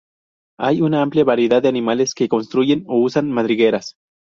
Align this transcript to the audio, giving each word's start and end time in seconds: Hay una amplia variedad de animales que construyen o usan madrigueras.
Hay 0.59 0.81
una 0.81 1.03
amplia 1.03 1.23
variedad 1.23 1.61
de 1.61 1.69
animales 1.69 2.15
que 2.15 2.27
construyen 2.27 2.85
o 2.87 2.97
usan 2.97 3.29
madrigueras. 3.29 3.97